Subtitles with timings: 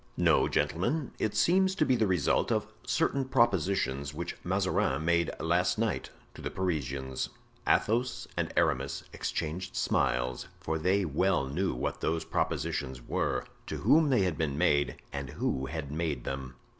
[0.17, 5.77] "No, gentlemen, it seems to be the result of certain propositions which Mazarin made last
[5.77, 7.29] night to the Parisians."
[7.67, 14.09] Athos and Aramis exchanged smiles; for they well knew what those propositions were, to whom
[14.09, 16.55] they had been made and who had made them.